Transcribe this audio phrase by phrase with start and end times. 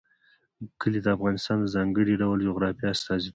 [0.81, 3.29] کلي د افغانستان د ځانګړي ډول جغرافیه استازیتوب کوي.